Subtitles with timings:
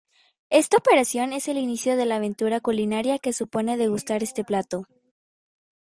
[0.49, 4.87] Esta operación es el inicio de la aventura culinaria que supone degustar este plato.